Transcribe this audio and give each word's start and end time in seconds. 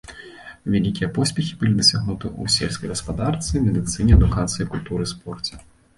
Вялікія 0.75 1.09
поспехі 1.17 1.57
былі 1.59 1.73
дасягнуты 1.81 2.25
ў 2.29 2.43
сельскай 2.55 2.91
гаспадарцы, 2.95 3.53
медыцыне, 3.67 4.11
адукацыі, 4.19 4.69
культуры, 4.73 5.03
спорце. 5.13 5.53